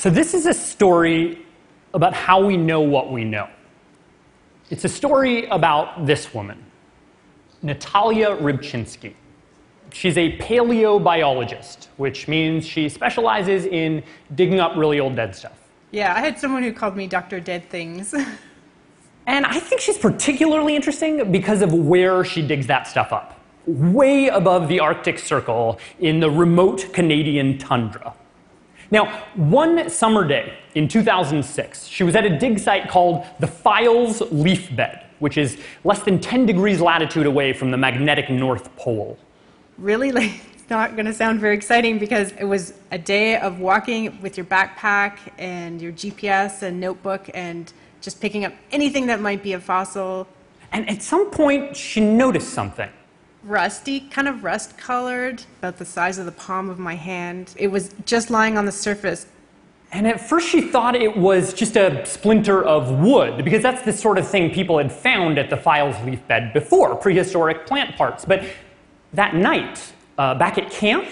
So, 0.00 0.08
this 0.08 0.32
is 0.32 0.46
a 0.46 0.54
story 0.54 1.44
about 1.92 2.14
how 2.14 2.42
we 2.42 2.56
know 2.56 2.80
what 2.80 3.12
we 3.12 3.22
know. 3.22 3.50
It's 4.70 4.86
a 4.86 4.88
story 4.88 5.44
about 5.48 6.06
this 6.06 6.32
woman, 6.32 6.64
Natalia 7.60 8.28
Rybczynski. 8.28 9.12
She's 9.92 10.16
a 10.16 10.38
paleobiologist, 10.38 11.88
which 11.98 12.28
means 12.28 12.66
she 12.66 12.88
specializes 12.88 13.66
in 13.66 14.02
digging 14.34 14.58
up 14.58 14.74
really 14.74 15.00
old 15.00 15.16
dead 15.16 15.36
stuff. 15.36 15.68
Yeah, 15.90 16.14
I 16.14 16.20
had 16.20 16.38
someone 16.38 16.62
who 16.62 16.72
called 16.72 16.96
me 16.96 17.06
Dr. 17.06 17.38
Dead 17.38 17.68
Things. 17.68 18.14
And 19.26 19.44
I 19.44 19.60
think 19.60 19.82
she's 19.82 19.98
particularly 19.98 20.74
interesting 20.74 21.30
because 21.30 21.60
of 21.60 21.74
where 21.74 22.24
she 22.24 22.40
digs 22.40 22.66
that 22.68 22.88
stuff 22.88 23.12
up. 23.12 23.38
Way 23.66 24.28
above 24.28 24.66
the 24.66 24.80
Arctic 24.80 25.18
Circle 25.18 25.78
in 26.00 26.20
the 26.20 26.30
remote 26.30 26.90
Canadian 26.94 27.58
tundra. 27.58 28.14
Now, 28.92 29.24
one 29.36 29.88
summer 29.88 30.26
day 30.26 30.58
in 30.74 30.88
2006, 30.88 31.86
she 31.86 32.02
was 32.02 32.16
at 32.16 32.24
a 32.24 32.38
dig 32.38 32.58
site 32.58 32.88
called 32.88 33.24
the 33.38 33.46
Fyles 33.46 34.20
Leaf 34.32 34.74
Bed, 34.74 35.06
which 35.20 35.38
is 35.38 35.58
less 35.84 36.02
than 36.02 36.18
10 36.18 36.44
degrees 36.44 36.80
latitude 36.80 37.26
away 37.26 37.52
from 37.52 37.70
the 37.70 37.76
magnetic 37.76 38.28
North 38.30 38.74
Pole. 38.76 39.16
really, 39.78 40.10
like, 40.20 40.32
it's 40.52 40.68
not 40.68 40.96
going 40.96 41.06
to 41.06 41.14
sound 41.14 41.38
very 41.38 41.54
exciting 41.54 42.00
because 42.00 42.32
it 42.32 42.44
was 42.44 42.74
a 42.90 42.98
day 42.98 43.36
of 43.38 43.60
walking 43.60 44.20
with 44.20 44.36
your 44.36 44.46
backpack 44.46 45.18
and 45.38 45.80
your 45.80 45.92
GPS 45.92 46.62
and 46.62 46.80
notebook 46.80 47.30
and 47.32 47.72
just 48.00 48.20
picking 48.20 48.44
up 48.44 48.52
anything 48.72 49.06
that 49.06 49.20
might 49.20 49.42
be 49.42 49.52
a 49.52 49.60
fossil. 49.60 50.26
And 50.72 50.88
at 50.90 51.00
some 51.02 51.30
point, 51.30 51.76
she 51.76 52.00
noticed 52.00 52.50
something. 52.50 52.90
Rusty, 53.42 54.00
kind 54.00 54.28
of 54.28 54.44
rust 54.44 54.76
colored, 54.76 55.44
about 55.60 55.78
the 55.78 55.84
size 55.84 56.18
of 56.18 56.26
the 56.26 56.32
palm 56.32 56.68
of 56.68 56.78
my 56.78 56.94
hand. 56.94 57.54
It 57.56 57.68
was 57.68 57.94
just 58.04 58.30
lying 58.30 58.58
on 58.58 58.66
the 58.66 58.72
surface. 58.72 59.26
And 59.92 60.06
at 60.06 60.20
first, 60.20 60.48
she 60.48 60.60
thought 60.60 60.94
it 60.94 61.16
was 61.16 61.52
just 61.52 61.76
a 61.76 62.04
splinter 62.06 62.62
of 62.62 63.00
wood, 63.00 63.44
because 63.44 63.62
that's 63.62 63.82
the 63.82 63.92
sort 63.92 64.18
of 64.18 64.28
thing 64.28 64.50
people 64.50 64.78
had 64.78 64.92
found 64.92 65.38
at 65.38 65.50
the 65.50 65.56
Fyles 65.56 65.96
leaf 66.04 66.24
bed 66.28 66.52
before 66.52 66.94
prehistoric 66.94 67.66
plant 67.66 67.96
parts. 67.96 68.24
But 68.24 68.44
that 69.14 69.34
night, 69.34 69.92
uh, 70.18 70.34
back 70.36 70.58
at 70.58 70.70
camp, 70.70 71.08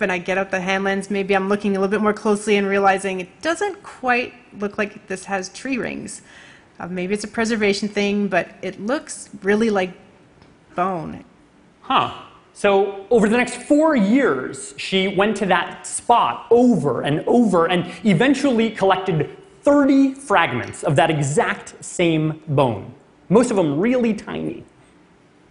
When 0.00 0.10
I 0.10 0.16
get 0.16 0.38
out 0.38 0.50
the 0.50 0.62
hand 0.62 0.84
lens, 0.84 1.10
maybe 1.10 1.36
I'm 1.36 1.50
looking 1.50 1.76
a 1.76 1.78
little 1.78 1.90
bit 1.90 2.00
more 2.00 2.14
closely 2.14 2.56
and 2.56 2.66
realizing 2.66 3.20
it 3.20 3.42
doesn't 3.42 3.82
quite 3.82 4.32
look 4.58 4.78
like 4.78 5.08
this 5.08 5.26
has 5.26 5.50
tree 5.50 5.76
rings. 5.76 6.22
Uh, 6.78 6.86
maybe 6.86 7.12
it's 7.12 7.24
a 7.24 7.28
preservation 7.28 7.86
thing, 7.86 8.26
but 8.26 8.48
it 8.62 8.80
looks 8.80 9.28
really 9.42 9.68
like 9.68 9.92
bone. 10.74 11.22
Huh. 11.90 12.12
So, 12.52 13.04
over 13.10 13.28
the 13.28 13.36
next 13.36 13.56
four 13.56 13.96
years, 13.96 14.74
she 14.76 15.08
went 15.08 15.36
to 15.38 15.46
that 15.46 15.86
spot 15.86 16.46
over 16.50 17.02
and 17.02 17.24
over 17.26 17.66
and 17.66 17.90
eventually 18.04 18.70
collected 18.70 19.36
30 19.62 20.14
fragments 20.14 20.84
of 20.84 20.94
that 20.94 21.10
exact 21.10 21.82
same 21.84 22.42
bone. 22.46 22.94
Most 23.28 23.50
of 23.50 23.56
them 23.56 23.80
really 23.80 24.14
tiny. 24.14 24.62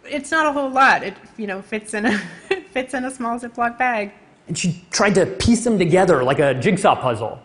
It's 0.05 0.31
not 0.31 0.45
a 0.45 0.51
whole 0.53 0.69
lot. 0.69 1.03
It 1.03 1.15
you 1.37 1.45
know 1.45 1.61
fits 1.61 1.93
in 1.93 2.05
a 2.05 2.17
fits 2.71 2.93
in 2.93 3.03
a 3.03 3.11
small 3.11 3.37
Ziploc 3.37 3.77
bag. 3.77 4.13
And 4.47 4.57
she 4.57 4.85
tried 4.91 5.15
to 5.15 5.25
piece 5.25 5.65
them 5.65 5.77
together 5.77 6.23
like 6.23 6.39
a 6.39 6.53
jigsaw 6.53 6.95
puzzle. 6.95 7.37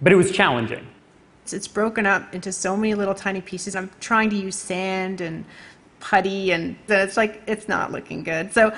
But 0.00 0.12
it 0.12 0.16
was 0.16 0.32
challenging. 0.32 0.86
It's, 1.42 1.52
it's 1.52 1.68
broken 1.68 2.06
up 2.06 2.34
into 2.34 2.52
so 2.52 2.74
many 2.74 2.94
little 2.94 3.14
tiny 3.14 3.42
pieces. 3.42 3.76
I'm 3.76 3.90
trying 4.00 4.30
to 4.30 4.36
use 4.36 4.56
sand 4.56 5.20
and 5.20 5.44
putty, 6.02 6.52
and 6.52 6.76
it's 6.88 7.16
like 7.16 7.42
it's 7.46 7.68
not 7.68 7.92
looking 7.92 8.22
good. 8.24 8.52
So 8.52 8.74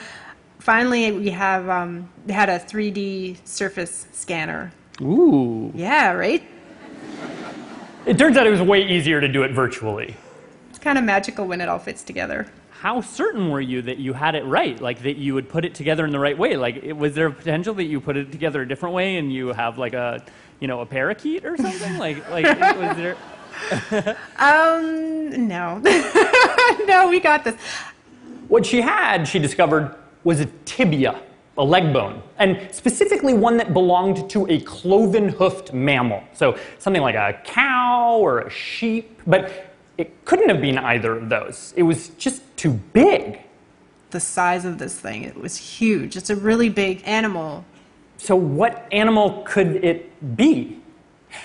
finally, 0.60 1.10
we 1.10 1.30
have 1.30 1.68
um, 1.68 2.08
had 2.28 2.48
a 2.48 2.60
3D 2.60 3.38
surface 3.46 4.06
scanner. 4.12 4.72
Ooh. 5.00 5.72
Yeah, 5.74 6.12
right. 6.12 6.42
It 8.06 8.18
turns 8.18 8.36
out 8.36 8.46
it 8.46 8.50
was 8.50 8.60
way 8.60 8.86
easier 8.86 9.20
to 9.20 9.28
do 9.28 9.42
it 9.42 9.52
virtually. 9.52 10.14
It's 10.68 10.78
kind 10.78 10.98
of 10.98 11.04
magical 11.04 11.46
when 11.46 11.60
it 11.60 11.68
all 11.68 11.78
fits 11.78 12.02
together. 12.02 12.46
How 12.70 13.00
certain 13.00 13.50
were 13.50 13.62
you 13.62 13.80
that 13.82 13.96
you 13.96 14.12
had 14.12 14.34
it 14.34 14.44
right? 14.44 14.78
Like 14.78 15.02
that 15.04 15.16
you 15.16 15.32
would 15.32 15.48
put 15.48 15.64
it 15.64 15.74
together 15.74 16.04
in 16.04 16.12
the 16.12 16.18
right 16.18 16.36
way? 16.36 16.56
Like, 16.58 16.82
was 16.94 17.14
there 17.14 17.28
a 17.28 17.32
potential 17.32 17.72
that 17.74 17.84
you 17.84 18.00
put 18.02 18.18
it 18.18 18.30
together 18.30 18.60
a 18.60 18.68
different 18.68 18.94
way 18.94 19.16
and 19.16 19.32
you 19.32 19.48
have 19.48 19.78
like 19.78 19.94
a, 19.94 20.22
you 20.60 20.68
know, 20.68 20.80
a 20.80 20.86
parakeet 20.86 21.46
or 21.46 21.56
something? 21.56 21.96
like, 21.96 22.28
like 22.28 22.44
was 22.44 22.96
there? 22.98 23.16
Um, 24.38 25.48
no, 25.48 25.78
no, 26.86 27.08
we 27.08 27.20
got 27.20 27.44
this. 27.44 27.56
What 28.48 28.66
she 28.66 28.80
had, 28.80 29.26
she 29.26 29.38
discovered, 29.38 29.94
was 30.22 30.40
a 30.40 30.46
tibia, 30.64 31.20
a 31.56 31.64
leg 31.64 31.92
bone, 31.92 32.22
and 32.38 32.68
specifically 32.72 33.34
one 33.34 33.56
that 33.56 33.72
belonged 33.72 34.28
to 34.30 34.46
a 34.50 34.60
cloven 34.60 35.28
hoofed 35.28 35.72
mammal. 35.72 36.22
So 36.34 36.58
something 36.78 37.02
like 37.02 37.14
a 37.14 37.40
cow 37.44 38.18
or 38.18 38.40
a 38.40 38.50
sheep, 38.50 39.20
but 39.26 39.74
it 39.96 40.24
couldn't 40.24 40.48
have 40.48 40.60
been 40.60 40.78
either 40.78 41.16
of 41.16 41.28
those. 41.28 41.72
It 41.76 41.84
was 41.84 42.08
just 42.10 42.42
too 42.56 42.72
big. 42.92 43.40
The 44.10 44.20
size 44.20 44.64
of 44.64 44.78
this 44.78 44.98
thing, 44.98 45.24
it 45.24 45.36
was 45.36 45.56
huge. 45.56 46.16
It's 46.16 46.30
a 46.30 46.36
really 46.36 46.68
big 46.68 47.02
animal. 47.04 47.64
So, 48.16 48.36
what 48.36 48.86
animal 48.92 49.42
could 49.44 49.84
it 49.84 50.36
be? 50.36 50.80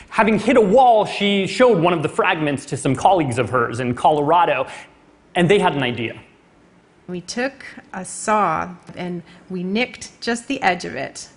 Having 0.10 0.40
hit 0.40 0.58
a 0.58 0.62
wall, 0.62 1.06
she 1.06 1.48
showed 1.48 1.80
one 1.80 1.94
of 1.94 2.04
the 2.04 2.10
fragments 2.10 2.66
to 2.68 2.78
some 2.78 2.96
colleagues 2.96 3.38
of 3.38 3.50
hers 3.50 3.80
in 3.80 3.96
Colorado, 3.96 4.68
and 5.36 5.50
they 5.50 5.60
had 5.60 5.76
an 5.76 5.84
idea. 5.84 6.20
We 7.08 7.22
took 7.22 7.66
a 7.94 8.06
saw 8.06 8.76
and 8.96 9.24
we 9.50 9.64
nicked 9.64 10.20
just 10.22 10.48
the 10.48 10.62
edge 10.62 10.86
of 10.86 10.96
it. 10.96 11.30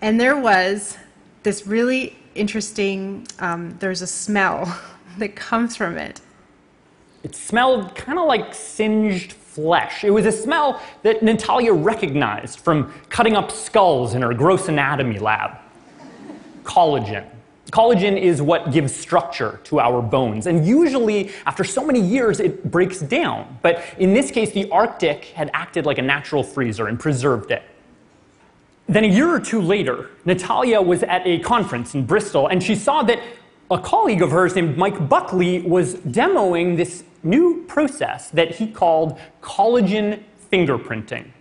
And 0.00 0.18
there 0.20 0.38
was 0.38 0.96
this 1.42 1.66
really 1.66 2.16
interesting, 2.34 3.26
um, 3.38 3.76
there's 3.78 4.02
a 4.02 4.06
smell 4.06 4.80
that 5.18 5.36
comes 5.36 5.76
from 5.76 5.96
it. 5.96 6.20
It 7.22 7.34
smelled 7.34 7.94
kind 7.94 8.18
of 8.18 8.26
like 8.26 8.54
singed 8.54 9.32
flesh. 9.32 10.04
It 10.04 10.10
was 10.10 10.26
a 10.26 10.32
smell 10.32 10.80
that 11.02 11.22
Natalia 11.22 11.72
recognized 11.72 12.60
from 12.60 12.92
cutting 13.08 13.36
up 13.36 13.50
skulls 13.50 14.14
in 14.14 14.22
her 14.22 14.34
gross 14.34 14.68
anatomy 14.68 15.18
lab. 15.18 15.58
Collagen. 16.62 17.26
Collagen 17.70 18.20
is 18.20 18.40
what 18.40 18.70
gives 18.70 18.94
structure 18.94 19.60
to 19.64 19.80
our 19.80 20.00
bones, 20.00 20.46
and 20.46 20.64
usually, 20.64 21.30
after 21.46 21.64
so 21.64 21.84
many 21.84 22.00
years, 22.00 22.38
it 22.38 22.70
breaks 22.70 23.00
down. 23.00 23.58
But 23.60 23.82
in 23.98 24.14
this 24.14 24.30
case, 24.30 24.52
the 24.52 24.70
Arctic 24.70 25.26
had 25.26 25.50
acted 25.52 25.84
like 25.84 25.98
a 25.98 26.02
natural 26.02 26.44
freezer 26.44 26.86
and 26.86 26.98
preserved 26.98 27.50
it. 27.50 27.62
Then, 28.88 29.02
a 29.02 29.08
year 29.08 29.28
or 29.28 29.40
two 29.40 29.60
later, 29.60 30.10
Natalia 30.24 30.80
was 30.80 31.02
at 31.02 31.26
a 31.26 31.40
conference 31.40 31.94
in 31.94 32.06
Bristol, 32.06 32.46
and 32.46 32.62
she 32.62 32.76
saw 32.76 33.02
that 33.02 33.20
a 33.68 33.78
colleague 33.78 34.22
of 34.22 34.30
hers 34.30 34.54
named 34.54 34.76
Mike 34.76 35.08
Buckley 35.08 35.62
was 35.62 35.96
demoing 35.96 36.76
this 36.76 37.02
new 37.24 37.64
process 37.66 38.30
that 38.30 38.54
he 38.54 38.68
called 38.68 39.18
collagen 39.42 40.22
fingerprinting. 40.52 41.32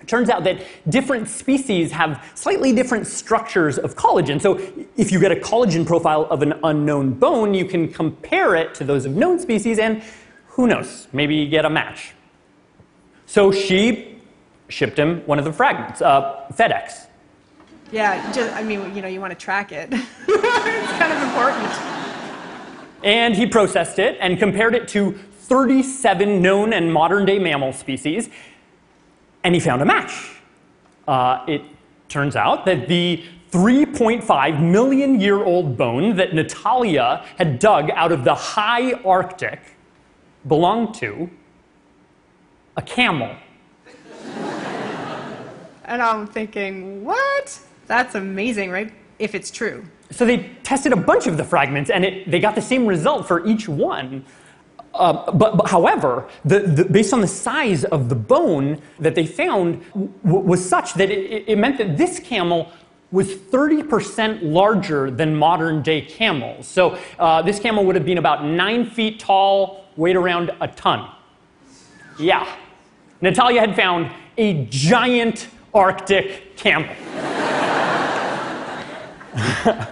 It 0.00 0.08
turns 0.08 0.30
out 0.30 0.44
that 0.44 0.62
different 0.88 1.28
species 1.28 1.92
have 1.92 2.24
slightly 2.34 2.72
different 2.72 3.06
structures 3.06 3.78
of 3.78 3.96
collagen. 3.96 4.40
So, 4.40 4.58
if 4.96 5.12
you 5.12 5.20
get 5.20 5.32
a 5.32 5.36
collagen 5.36 5.86
profile 5.86 6.26
of 6.30 6.42
an 6.42 6.54
unknown 6.64 7.12
bone, 7.12 7.54
you 7.54 7.64
can 7.64 7.92
compare 7.92 8.54
it 8.54 8.74
to 8.76 8.84
those 8.84 9.04
of 9.04 9.14
known 9.14 9.38
species, 9.38 9.78
and 9.78 10.02
who 10.48 10.66
knows, 10.66 11.08
maybe 11.12 11.34
you 11.34 11.48
get 11.48 11.64
a 11.64 11.70
match. 11.70 12.12
So, 13.26 13.52
she 13.52 14.18
shipped 14.68 14.98
him 14.98 15.20
one 15.26 15.38
of 15.38 15.44
the 15.44 15.52
fragments, 15.52 16.00
uh, 16.00 16.46
FedEx. 16.52 17.06
Yeah, 17.92 18.32
just, 18.32 18.54
I 18.54 18.62
mean, 18.62 18.94
you 18.94 19.02
know, 19.02 19.08
you 19.08 19.20
want 19.20 19.32
to 19.32 19.38
track 19.38 19.72
it. 19.72 19.88
it's 19.92 20.92
kind 20.92 21.12
of 21.12 21.22
important. 21.22 22.00
And 23.02 23.34
he 23.34 23.46
processed 23.46 23.98
it 23.98 24.16
and 24.20 24.38
compared 24.38 24.74
it 24.74 24.86
to 24.88 25.12
37 25.12 26.40
known 26.40 26.72
and 26.72 26.92
modern 26.92 27.26
day 27.26 27.38
mammal 27.38 27.72
species, 27.72 28.30
and 29.44 29.54
he 29.54 29.60
found 29.60 29.82
a 29.82 29.84
match. 29.84 30.36
Uh, 31.06 31.44
it 31.48 31.62
turns 32.08 32.36
out 32.36 32.64
that 32.66 32.88
the 32.88 33.24
3.5 33.50 34.62
million 34.62 35.20
year 35.20 35.42
old 35.42 35.76
bone 35.76 36.16
that 36.16 36.34
Natalia 36.34 37.24
had 37.36 37.58
dug 37.58 37.90
out 37.90 38.12
of 38.12 38.24
the 38.24 38.34
high 38.34 38.92
Arctic 39.04 39.60
belonged 40.46 40.94
to 40.96 41.28
a 42.76 42.82
camel. 42.82 43.34
And 45.90 46.00
I'm 46.00 46.28
thinking, 46.28 47.04
what? 47.04 47.58
That's 47.88 48.14
amazing, 48.14 48.70
right? 48.70 48.92
If 49.18 49.34
it's 49.34 49.50
true. 49.50 49.84
So 50.12 50.24
they 50.24 50.48
tested 50.62 50.92
a 50.92 50.96
bunch 50.96 51.26
of 51.26 51.36
the 51.36 51.42
fragments, 51.42 51.90
and 51.90 52.04
it, 52.04 52.30
they 52.30 52.38
got 52.38 52.54
the 52.54 52.62
same 52.62 52.86
result 52.86 53.26
for 53.26 53.44
each 53.44 53.68
one. 53.68 54.24
Uh, 54.92 55.30
but, 55.32 55.56
but 55.56 55.68
however, 55.68 56.28
the, 56.44 56.60
the, 56.60 56.84
based 56.84 57.12
on 57.12 57.20
the 57.20 57.28
size 57.28 57.84
of 57.84 58.08
the 58.08 58.14
bone 58.14 58.80
that 58.98 59.14
they 59.14 59.24
found 59.24 59.84
w- 59.92 60.12
was 60.24 60.66
such 60.66 60.94
that 60.94 61.10
it, 61.10 61.44
it 61.48 61.58
meant 61.58 61.78
that 61.78 61.96
this 61.96 62.18
camel 62.18 62.72
was 63.12 63.34
30% 63.34 64.40
larger 64.42 65.10
than 65.10 65.34
modern 65.34 65.82
day 65.82 66.00
camels. 66.00 66.66
So 66.66 66.98
uh, 67.18 67.42
this 67.42 67.58
camel 67.58 67.84
would 67.84 67.94
have 67.94 68.04
been 68.04 68.18
about 68.18 68.44
nine 68.44 68.84
feet 68.84 69.18
tall, 69.20 69.84
weighed 69.96 70.16
around 70.16 70.50
a 70.60 70.68
ton. 70.68 71.10
Yeah. 72.18 72.46
Natalia 73.20 73.60
had 73.60 73.76
found 73.76 74.10
a 74.38 74.64
giant 74.66 75.48
Arctic 75.74 76.56
camel. 76.56 76.94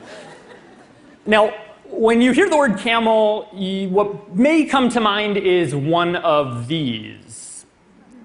now, 1.27 1.53
when 1.99 2.23
you 2.23 2.31
hear 2.31 2.49
the 2.49 2.57
word 2.57 2.79
camel, 2.79 3.49
you, 3.53 3.89
what 3.89 4.33
may 4.33 4.65
come 4.65 4.89
to 4.91 5.01
mind 5.01 5.37
is 5.37 5.75
one 5.75 6.15
of 6.17 6.69
these. 6.69 7.67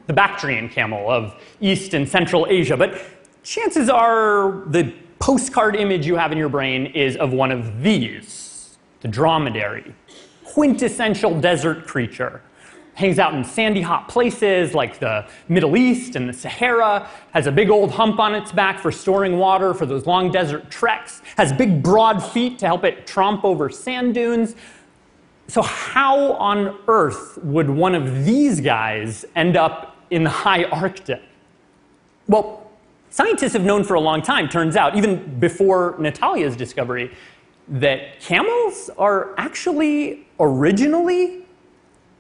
The 0.05 0.13
Bactrian 0.13 0.69
camel 0.69 1.09
of 1.09 1.41
East 1.59 1.95
and 1.95 2.07
Central 2.07 2.45
Asia. 2.47 2.77
But 2.77 3.01
chances 3.41 3.89
are 3.89 4.63
the 4.67 4.93
postcard 5.17 5.75
image 5.75 6.05
you 6.05 6.15
have 6.15 6.31
in 6.31 6.37
your 6.37 6.49
brain 6.49 6.85
is 6.87 7.15
of 7.15 7.33
one 7.33 7.51
of 7.51 7.81
these. 7.81 8.77
The 9.01 9.07
dromedary, 9.07 9.95
quintessential 10.43 11.41
desert 11.41 11.87
creature 11.87 12.43
hangs 12.95 13.19
out 13.19 13.33
in 13.33 13.43
sandy 13.43 13.81
hot 13.81 14.07
places 14.07 14.73
like 14.73 14.99
the 14.99 15.27
Middle 15.47 15.75
East 15.75 16.15
and 16.15 16.29
the 16.29 16.33
Sahara, 16.33 17.09
has 17.31 17.47
a 17.47 17.51
big 17.51 17.69
old 17.69 17.91
hump 17.91 18.19
on 18.19 18.35
its 18.35 18.51
back 18.51 18.79
for 18.79 18.91
storing 18.91 19.37
water 19.37 19.73
for 19.73 19.85
those 19.85 20.05
long 20.05 20.31
desert 20.31 20.69
treks, 20.69 21.21
has 21.37 21.51
big 21.51 21.81
broad 21.81 22.19
feet 22.19 22.59
to 22.59 22.67
help 22.67 22.83
it 22.83 23.07
tromp 23.07 23.43
over 23.43 23.69
sand 23.69 24.13
dunes. 24.13 24.55
So, 25.47 25.61
how 25.61 26.33
on 26.33 26.77
earth 26.87 27.37
would 27.43 27.69
one 27.69 27.95
of 27.95 28.25
these 28.25 28.61
guys 28.61 29.25
end 29.35 29.57
up 29.57 29.97
in 30.09 30.23
the 30.23 30.29
high 30.29 30.63
Arctic? 30.65 31.21
Well, 32.27 32.71
scientists 33.09 33.53
have 33.53 33.63
known 33.63 33.83
for 33.83 33.95
a 33.95 33.99
long 33.99 34.21
time, 34.21 34.47
turns 34.47 34.75
out, 34.75 34.95
even 34.95 35.39
before 35.39 35.95
Natalia's 35.99 36.55
discovery, 36.55 37.11
that 37.67 38.19
camels 38.19 38.89
are 38.97 39.33
actually 39.37 40.27
originally 40.39 41.42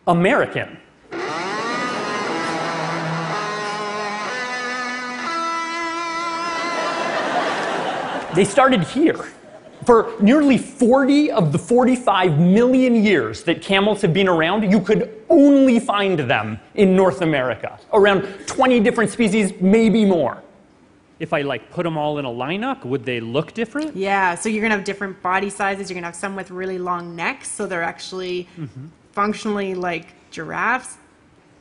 American. 0.07 0.77
They 8.35 8.45
started 8.45 8.83
here. 8.83 9.25
For 9.85 10.15
nearly 10.21 10.57
40 10.57 11.31
of 11.31 11.51
the 11.51 11.59
45 11.59 12.39
million 12.39 12.95
years 12.95 13.43
that 13.43 13.61
camels 13.61 14.01
have 14.01 14.13
been 14.13 14.27
around, 14.27 14.71
you 14.71 14.79
could 14.79 15.23
only 15.29 15.79
find 15.79 16.17
them 16.19 16.59
in 16.75 16.95
North 16.95 17.21
America. 17.21 17.77
Around 17.91 18.21
20 18.47 18.79
different 18.79 19.11
species, 19.11 19.53
maybe 19.59 20.05
more. 20.05 20.41
If 21.19 21.33
I 21.33 21.41
like 21.41 21.69
put 21.69 21.83
them 21.83 21.97
all 21.97 22.17
in 22.17 22.25
a 22.25 22.29
lineup, 22.29 22.85
would 22.85 23.05
they 23.05 23.19
look 23.19 23.53
different? 23.53 23.95
Yeah, 23.95 24.35
so 24.35 24.49
you're 24.49 24.61
gonna 24.61 24.75
have 24.75 24.85
different 24.85 25.21
body 25.21 25.49
sizes. 25.49 25.89
You're 25.89 25.95
gonna 25.95 26.07
have 26.07 26.15
some 26.15 26.35
with 26.35 26.49
really 26.49 26.79
long 26.79 27.15
necks, 27.15 27.51
so 27.51 27.67
they're 27.67 27.83
actually 27.83 28.47
mm-hmm. 28.57 28.87
Functionally 29.13 29.75
like 29.75 30.13
giraffes. 30.31 30.97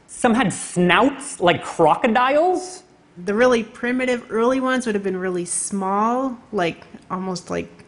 Some 0.07 0.35
had 0.35 0.53
snouts 0.53 1.41
like 1.41 1.65
crocodiles. 1.65 2.83
The 3.25 3.35
really 3.35 3.63
primitive 3.63 4.31
early 4.31 4.61
ones 4.61 4.87
would 4.87 4.95
have 4.95 5.05
been 5.05 5.17
really 5.17 5.45
small, 5.45 6.37
like 6.51 6.85
almost 7.11 7.51
like 7.51 7.85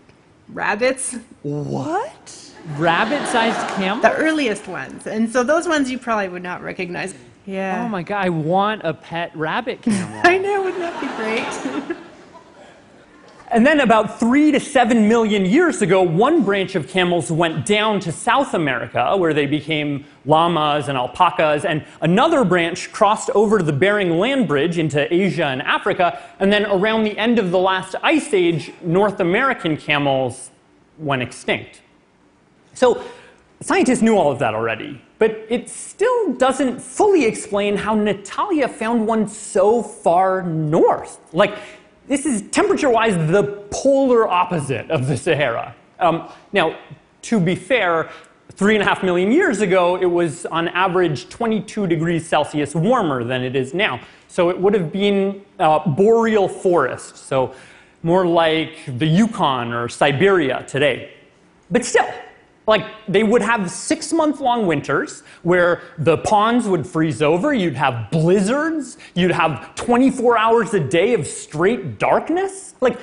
rabbits. 0.49 1.17
What? 1.43 2.53
Rabbit-sized 2.77 3.75
camel? 3.77 4.03
The 4.03 4.15
earliest 4.15 4.69
ones. 4.69 5.07
And 5.07 5.31
so 5.31 5.43
those 5.43 5.67
ones 5.67 5.91
you 5.91 5.99
probably 5.99 6.29
would 6.29 6.43
not 6.43 6.63
recognize. 6.63 7.15
Yeah. 7.47 7.85
Oh 7.85 7.89
my 7.89 8.03
god, 8.03 8.25
I 8.25 8.31
want 8.31 8.83
a 8.85 8.95
pet 8.95 9.35
rabbit 9.35 9.83
camel. 9.83 10.21
I 10.25 10.39
know, 10.39 10.63
wouldn't 10.63 10.81
that 10.81 11.01
be 11.01 11.09
great? 11.17 11.97
And 13.55 13.65
then, 13.65 13.79
about 13.79 14.19
three 14.19 14.51
to 14.51 14.59
seven 14.59 15.07
million 15.07 15.47
years 15.47 15.81
ago, 15.81 16.03
one 16.03 16.43
branch 16.43 16.75
of 16.75 16.89
camels 16.89 17.31
went 17.31 17.65
down 17.65 18.01
to 18.01 18.11
South 18.11 18.53
America, 18.53 19.17
where 19.17 19.33
they 19.33 19.47
became 19.47 20.07
llamas 20.25 20.89
and 20.89 20.99
alpacas, 20.99 21.65
and 21.65 21.85
another 22.01 22.45
branch 22.45 22.91
crossed 22.91 23.31
over 23.31 23.63
the 23.63 23.73
Bering 23.73 24.19
Land 24.19 24.49
Bridge 24.49 24.77
into 24.77 25.07
Asia 25.15 25.45
and 25.45 25.63
Africa. 25.63 26.21
And 26.41 26.53
then, 26.53 26.67
around 26.67 27.05
the 27.05 27.17
end 27.17 27.39
of 27.39 27.53
the 27.53 27.59
last 27.61 27.95
ice 28.03 28.35
age, 28.35 28.73
North 28.83 29.21
American 29.21 29.77
camels 29.77 30.51
went 30.99 31.23
extinct. 31.23 31.81
So, 32.73 33.05
scientists 33.61 34.03
knew 34.03 34.17
all 34.17 34.33
of 34.33 34.41
that 34.41 34.55
already, 34.55 35.01
but 35.21 35.31
it 35.49 35.71
still 35.71 36.33
doesn't 36.33 36.81
fully 36.81 37.25
explain 37.25 37.77
how 37.77 37.95
Natalia 37.95 38.67
found 38.67 39.07
one 39.07 39.29
so 39.29 39.81
far 39.81 40.43
north. 40.43 41.21
Like, 41.33 41.57
this 42.07 42.27
is 42.27 42.43
temperature 42.51 42.91
wise 42.91 43.15
the 43.31 43.65
polar 43.71 44.29
opposite 44.29 44.91
of 44.91 45.07
the 45.07 45.17
Sahara. 45.17 45.75
Um, 45.99 46.29
now, 46.53 46.79
to 47.23 47.41
be 47.41 47.55
fair, 47.55 48.11
three 48.53 48.75
and 48.75 48.83
a 48.83 48.87
half 48.87 49.03
million 49.03 49.33
years 49.33 49.61
ago, 49.61 49.97
it 49.97 50.07
was 50.07 50.47
on 50.47 50.69
average 50.69 51.29
22 51.29 51.87
degrees 51.87 52.27
Celsius 52.27 52.75
warmer 52.75 53.25
than 53.25 53.43
it 53.43 53.57
is 53.57 53.75
now. 53.75 54.01
So 54.29 54.51
it 54.51 54.59
would 54.59 54.75
have 54.75 54.93
been 54.93 55.43
uh, 55.59 55.89
boreal 55.89 56.49
forest, 56.49 57.17
so 57.17 57.55
more 58.03 58.27
like 58.27 58.79
the 58.99 59.07
Yukon 59.07 59.73
or 59.73 59.89
Siberia 59.89 60.65
today. 60.69 61.15
But 61.71 61.85
still, 61.85 62.07
like 62.67 62.87
they 63.09 63.23
would 63.23 63.43
have 63.43 63.71
six 63.71 64.13
month 64.13 64.41
long 64.41 64.67
winters 64.67 65.23
where 65.43 65.83
the 65.99 66.19
ponds 66.19 66.67
would 66.67 66.87
freeze 66.87 67.21
over, 67.21 67.53
you'd 67.53 67.77
have 67.77 68.11
blizzards, 68.11 68.97
you'd 69.15 69.33
have 69.33 69.75
24 69.75 70.39
hours 70.39 70.73
a 70.73 70.81
day 70.81 71.15
of 71.15 71.27
straight 71.27 71.99
darkness. 71.99 72.75
Like, 72.81 72.99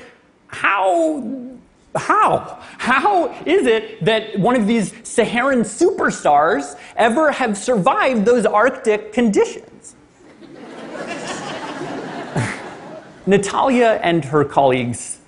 how? 0.47 1.49
How? 1.95 2.59
How 2.77 3.29
is 3.45 3.67
it 3.67 4.03
that 4.03 4.39
one 4.39 4.55
of 4.55 4.65
these 4.65 4.93
Saharan 5.07 5.61
superstars 5.61 6.79
ever 6.95 7.31
have 7.31 7.57
survived 7.57 8.25
those 8.25 8.45
Arctic 8.45 9.13
conditions? 9.13 9.95
Natalia 13.27 13.99
and 14.01 14.25
her 14.25 14.43
colleagues 14.43 15.19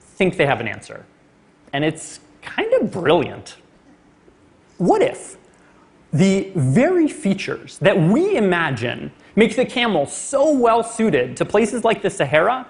think 0.00 0.36
they 0.36 0.46
have 0.46 0.60
an 0.60 0.66
answer, 0.66 1.06
and 1.72 1.84
it's 1.84 2.18
kind 2.42 2.72
of 2.74 2.90
brilliant. 2.90 3.56
What 4.78 5.02
if 5.02 5.36
the 6.12 6.50
very 6.54 7.08
features 7.08 7.78
that 7.78 7.98
we 7.98 8.36
imagine 8.36 9.10
make 9.34 9.56
the 9.56 9.64
camel 9.64 10.06
so 10.06 10.52
well 10.52 10.82
suited 10.82 11.36
to 11.38 11.44
places 11.44 11.84
like 11.84 12.02
the 12.02 12.10
Sahara 12.10 12.66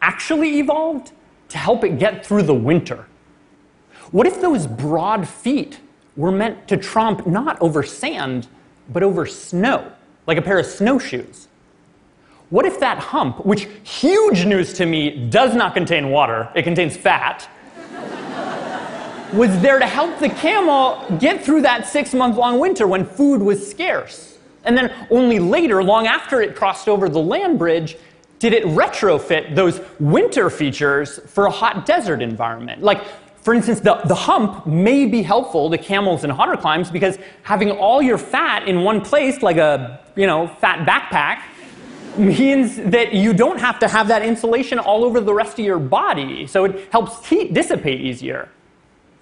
actually 0.00 0.58
evolved 0.58 1.12
to 1.48 1.58
help 1.58 1.84
it 1.84 1.98
get 1.98 2.24
through 2.24 2.42
the 2.42 2.54
winter? 2.54 3.06
What 4.10 4.26
if 4.26 4.40
those 4.40 4.66
broad 4.66 5.28
feet 5.28 5.80
were 6.16 6.32
meant 6.32 6.66
to 6.68 6.76
tromp 6.76 7.26
not 7.26 7.60
over 7.60 7.82
sand, 7.82 8.48
but 8.88 9.02
over 9.02 9.26
snow, 9.26 9.92
like 10.26 10.38
a 10.38 10.42
pair 10.42 10.58
of 10.58 10.66
snowshoes? 10.66 11.48
What 12.50 12.64
if 12.64 12.80
that 12.80 12.98
hump, 12.98 13.44
which 13.44 13.68
huge 13.84 14.46
news 14.46 14.72
to 14.74 14.86
me 14.86 15.28
does 15.28 15.54
not 15.54 15.74
contain 15.74 16.10
water, 16.10 16.50
it 16.54 16.62
contains 16.62 16.96
fat, 16.96 17.48
was 19.32 19.60
there 19.60 19.78
to 19.78 19.86
help 19.86 20.18
the 20.18 20.28
camel 20.28 21.04
get 21.18 21.44
through 21.44 21.62
that 21.62 21.86
six 21.86 22.14
month 22.14 22.36
long 22.36 22.58
winter 22.58 22.86
when 22.86 23.04
food 23.04 23.42
was 23.42 23.68
scarce? 23.68 24.38
And 24.64 24.76
then 24.76 24.92
only 25.10 25.38
later, 25.38 25.82
long 25.82 26.06
after 26.06 26.40
it 26.40 26.54
crossed 26.54 26.88
over 26.88 27.08
the 27.08 27.20
land 27.20 27.58
bridge, 27.58 27.96
did 28.38 28.52
it 28.52 28.64
retrofit 28.64 29.54
those 29.54 29.80
winter 29.98 30.50
features 30.50 31.18
for 31.26 31.46
a 31.46 31.50
hot 31.50 31.86
desert 31.86 32.22
environment? 32.22 32.82
Like, 32.82 33.04
for 33.42 33.54
instance, 33.54 33.80
the, 33.80 33.94
the 34.04 34.14
hump 34.14 34.66
may 34.66 35.06
be 35.06 35.22
helpful 35.22 35.70
to 35.70 35.78
camels 35.78 36.24
in 36.24 36.30
hotter 36.30 36.56
climes 36.56 36.90
because 36.90 37.18
having 37.42 37.70
all 37.70 38.02
your 38.02 38.18
fat 38.18 38.68
in 38.68 38.82
one 38.82 39.00
place, 39.00 39.42
like 39.42 39.56
a 39.56 40.00
you 40.16 40.26
know 40.26 40.48
fat 40.48 40.86
backpack, 40.86 41.42
means 42.18 42.76
that 42.76 43.14
you 43.14 43.32
don't 43.32 43.58
have 43.58 43.78
to 43.78 43.88
have 43.88 44.08
that 44.08 44.22
insulation 44.22 44.78
all 44.78 45.04
over 45.04 45.20
the 45.20 45.32
rest 45.32 45.58
of 45.58 45.64
your 45.64 45.78
body. 45.78 46.46
So 46.46 46.64
it 46.64 46.92
helps 46.92 47.26
heat 47.26 47.54
dissipate 47.54 48.00
easier. 48.00 48.48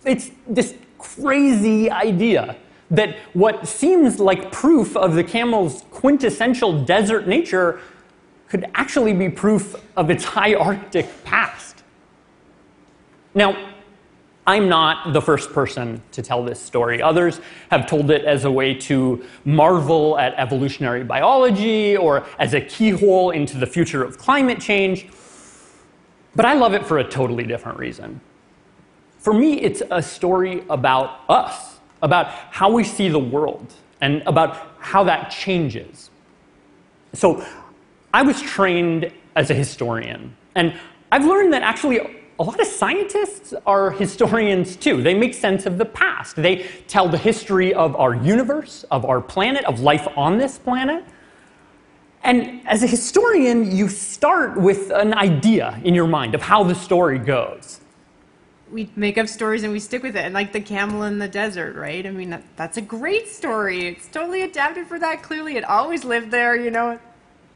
It's 0.07 0.31
this 0.47 0.75
crazy 0.99 1.91
idea 1.91 2.57
that 2.91 3.17
what 3.35 3.67
seems 3.67 4.21
like 4.21 4.53
proof 4.53 4.97
of 4.97 5.15
the 5.15 5.25
camel's 5.25 5.85
quintessential 5.91 6.85
desert 6.85 7.27
nature 7.27 7.81
could 8.49 8.71
actually 8.75 9.13
be 9.13 9.29
proof 9.29 9.75
of 9.97 10.09
its 10.09 10.25
high 10.25 10.55
Arctic 10.55 11.25
past. 11.25 11.83
Now, 13.35 13.73
I'm 14.47 14.69
not 14.69 15.13
the 15.13 15.21
first 15.21 15.53
person 15.53 16.01
to 16.13 16.23
tell 16.23 16.45
this 16.45 16.61
story. 16.61 17.03
Others 17.03 17.41
have 17.73 17.89
told 17.89 18.13
it 18.13 18.25
as 18.25 18.45
a 18.45 18.51
way 18.51 18.73
to 18.75 19.25
marvel 19.45 20.17
at 20.19 20.35
evolutionary 20.35 21.03
biology 21.03 21.97
or 21.97 22.25
as 22.39 22.55
a 22.55 22.61
keyhole 22.61 23.33
into 23.33 23.59
the 23.59 23.67
future 23.67 24.05
of 24.05 24.17
climate 24.17 24.61
change. 24.61 25.09
But 26.37 26.45
I 26.47 26.53
love 26.53 26.75
it 26.75 26.87
for 26.87 26.99
a 26.99 27.05
totally 27.05 27.43
different 27.43 27.79
reason. 27.79 28.21
For 29.27 29.35
me, 29.35 29.55
it's 29.55 29.83
a 29.91 30.01
story 30.01 30.63
about 30.71 31.23
us, 31.29 31.81
about 32.01 32.29
how 32.29 32.71
we 32.71 32.85
see 32.85 33.09
the 33.09 33.19
world, 33.19 33.75
and 34.01 34.23
about 34.25 34.69
how 34.79 35.03
that 35.03 35.31
changes. 35.31 36.11
So, 37.13 37.45
I 38.15 38.23
was 38.23 38.41
trained 38.41 39.11
as 39.35 39.51
a 39.51 39.55
historian, 39.55 40.37
and 40.55 40.79
I've 41.11 41.25
learned 41.25 41.53
that 41.55 41.63
actually 41.63 41.99
a 42.39 42.43
lot 42.45 42.61
of 42.61 42.69
scientists 42.69 43.53
are 43.67 43.91
historians 43.91 44.77
too. 44.77 45.03
They 45.03 45.15
make 45.15 45.35
sense 45.35 45.67
of 45.67 45.77
the 45.77 45.87
past. 45.87 46.37
They 46.37 46.65
tell 46.87 47.09
the 47.09 47.19
history 47.19 47.75
of 47.75 47.97
our 47.97 48.15
universe, 48.15 48.85
of 48.93 49.05
our 49.05 49.21
planet, 49.21 49.65
of 49.65 49.81
life 49.81 50.07
on 50.17 50.39
this 50.39 50.57
planet. 50.57 51.03
And 52.23 52.65
as 52.65 52.85
a 52.85 52.87
historian, 52.87 53.77
you 53.77 53.89
start 53.89 54.57
with 54.57 54.93
an 54.93 55.15
idea 55.15 55.81
in 55.83 55.97
your 55.97 56.07
mind 56.07 56.37
of 56.37 56.43
how 56.43 56.63
the 56.63 56.77
story 56.77 57.19
goes. 57.19 57.81
We 58.71 58.91
make 58.97 59.19
up 59.19 59.29
stories 59.29 59.63
and 59.63 59.73
we 59.73 59.81
stick 59.81 60.03
with 60.03 60.17
it. 60.17 60.25
And 60.25 60.35
like 60.35 60.53
the 60.53 60.61
camel 60.61 61.05
in 61.05 61.19
the 61.19 61.29
desert, 61.29 61.77
right? 61.77 62.05
I 62.07 62.11
mean, 62.11 62.31
that, 62.31 62.43
that's 62.57 62.77
a 62.77 62.83
great 62.83 63.29
story. 63.29 63.87
It's 63.89 64.09
totally 64.09 64.43
adapted 64.43 64.87
for 64.87 64.99
that. 64.99 65.23
Clearly, 65.23 65.57
it 65.57 65.65
always 65.65 66.05
lived 66.05 66.31
there, 66.31 66.57
you 66.57 66.71
know. 66.71 66.99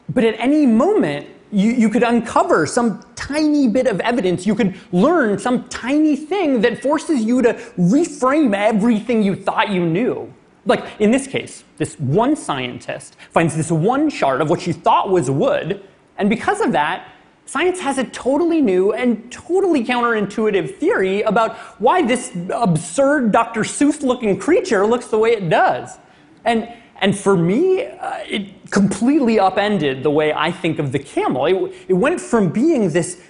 But 0.08 0.24
at 0.24 0.34
any 0.38 0.66
moment, 0.66 1.26
you, 1.52 1.72
you 1.72 1.88
could 1.88 2.02
uncover 2.02 2.66
some 2.66 3.04
tiny 3.16 3.68
bit 3.68 3.86
of 3.86 4.00
evidence. 4.00 4.46
You 4.46 4.54
could 4.54 4.76
learn 4.92 5.38
some 5.38 5.68
tiny 5.68 6.16
thing 6.16 6.60
that 6.60 6.82
forces 6.82 7.22
you 7.22 7.42
to 7.42 7.54
reframe 7.76 8.54
everything 8.54 9.22
you 9.22 9.34
thought 9.34 9.70
you 9.70 9.84
knew. 9.84 10.32
Like 10.66 11.00
in 11.00 11.10
this 11.10 11.26
case, 11.26 11.64
this 11.78 11.98
one 11.98 12.36
scientist 12.36 13.16
finds 13.30 13.56
this 13.56 13.70
one 13.70 14.10
shard 14.10 14.40
of 14.40 14.50
what 14.50 14.60
she 14.60 14.72
thought 14.72 15.10
was 15.10 15.30
wood, 15.30 15.82
and 16.18 16.28
because 16.28 16.60
of 16.60 16.72
that, 16.72 17.08
science 17.50 17.80
has 17.80 17.98
a 17.98 18.04
totally 18.04 18.62
new 18.62 18.92
and 18.92 19.30
totally 19.32 19.84
counterintuitive 19.84 20.76
theory 20.76 21.22
about 21.22 21.56
why 21.80 22.00
this 22.00 22.30
absurd 22.54 23.32
Dr. 23.32 23.62
Seuss 23.62 24.02
looking 24.02 24.38
creature 24.38 24.86
looks 24.86 25.08
the 25.08 25.18
way 25.18 25.32
it 25.32 25.48
does. 25.50 25.98
And, 26.44 26.72
and 27.00 27.18
for 27.18 27.36
me, 27.36 27.86
uh, 27.86 28.18
it 28.18 28.70
completely 28.70 29.40
upended 29.40 30.04
the 30.04 30.12
way 30.12 30.32
I 30.32 30.52
think 30.52 30.78
of 30.78 30.92
the 30.92 31.00
camel. 31.00 31.46
It, 31.46 31.74
it 31.88 31.94
went 31.94 32.20
from 32.20 32.50
being 32.50 32.90
this 32.90 33.20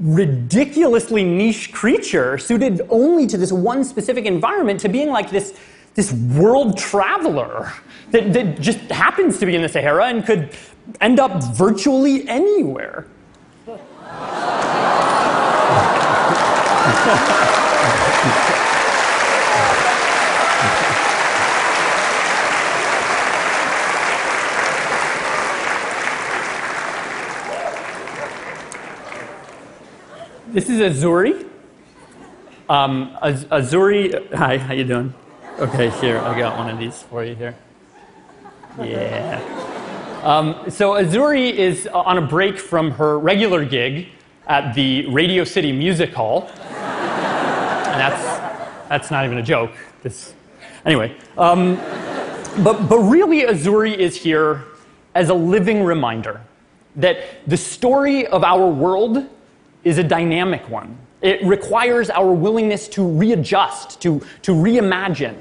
ridiculously 0.00 1.22
niche 1.22 1.70
creature 1.70 2.38
suited 2.38 2.80
only 2.88 3.26
to 3.26 3.36
this 3.36 3.52
one 3.52 3.84
specific 3.84 4.24
environment 4.24 4.80
to 4.80 4.88
being 4.88 5.10
like 5.10 5.30
this, 5.30 5.60
this 5.92 6.10
world 6.14 6.78
traveler 6.78 7.70
that, 8.12 8.32
that 8.32 8.62
just 8.62 8.78
happens 8.90 9.38
to 9.40 9.44
be 9.44 9.54
in 9.54 9.60
the 9.60 9.68
Sahara 9.68 10.06
and 10.06 10.24
could 10.24 10.56
end 11.02 11.20
up 11.20 11.44
virtually 11.52 12.26
anywhere. 12.30 13.06
This 30.48 30.68
is 30.70 30.80
Azuri. 30.80 31.46
Um, 32.68 33.16
Az- 33.20 33.44
Azuri, 33.46 34.32
hi, 34.34 34.56
how 34.58 34.72
you 34.74 34.84
doing? 34.84 35.14
Okay, 35.58 35.90
here, 36.00 36.18
I 36.18 36.38
got 36.38 36.56
one 36.56 36.70
of 36.70 36.78
these 36.78 37.02
for 37.02 37.22
you 37.24 37.34
here. 37.34 37.54
Yeah. 38.82 39.57
Um, 40.22 40.68
so 40.68 40.94
Azuri 40.94 41.52
is 41.52 41.86
on 41.86 42.18
a 42.18 42.20
break 42.20 42.58
from 42.58 42.90
her 42.92 43.18
regular 43.18 43.64
gig 43.64 44.08
at 44.48 44.74
the 44.74 45.06
Radio 45.06 45.44
City 45.44 45.70
Music 45.70 46.12
Hall. 46.12 46.50
And 46.58 48.00
that's, 48.00 48.24
that's 48.88 49.10
not 49.12 49.24
even 49.24 49.38
a 49.38 49.42
joke. 49.42 49.70
This, 50.02 50.34
anyway, 50.84 51.16
um, 51.36 51.76
but, 52.64 52.88
but 52.88 52.98
really, 52.98 53.42
Azuri 53.42 53.96
is 53.96 54.16
here 54.16 54.64
as 55.14 55.28
a 55.28 55.34
living 55.34 55.84
reminder 55.84 56.40
that 56.96 57.18
the 57.46 57.56
story 57.56 58.26
of 58.26 58.42
our 58.42 58.68
world 58.68 59.24
is 59.84 59.98
a 59.98 60.04
dynamic 60.04 60.68
one. 60.68 60.98
It 61.22 61.44
requires 61.44 62.10
our 62.10 62.32
willingness 62.32 62.88
to 62.88 63.06
readjust, 63.06 64.00
to, 64.02 64.20
to 64.42 64.52
reimagine. 64.52 65.36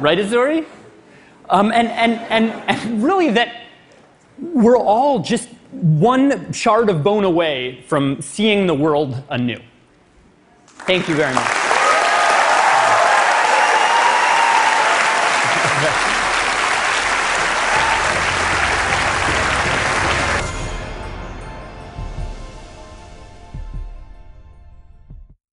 Right, 0.00 0.18
Azuri? 0.18 0.66
Um, 1.48 1.72
and, 1.72 1.88
and, 1.88 2.12
and, 2.30 2.50
and 2.68 3.02
really, 3.02 3.30
that 3.32 3.62
we're 4.38 4.78
all 4.78 5.20
just 5.20 5.48
one 5.70 6.52
shard 6.52 6.88
of 6.88 7.02
bone 7.02 7.24
away 7.24 7.82
from 7.86 8.20
seeing 8.20 8.66
the 8.66 8.74
world 8.74 9.22
anew. 9.28 9.60
Thank 10.66 11.08
you 11.08 11.14
very 11.14 11.34
much. 11.34 11.69